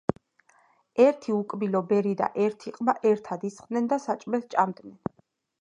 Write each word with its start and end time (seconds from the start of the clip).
ერთი 1.05 1.35
უკბილო 1.35 1.81
ბერი 1.93 2.15
და 2.23 2.31
ერთი 2.47 2.75
ყმა 2.79 2.97
ერთად 3.13 3.47
ისხდენ 3.51 3.93
და 3.93 4.03
საჭმელს 4.07 4.49
სჭამდნენ. 4.53 4.99